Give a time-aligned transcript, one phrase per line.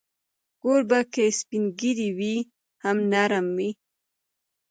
[0.61, 2.35] کوربه که سپین ږیری وي،
[2.83, 3.69] هم نرم وي.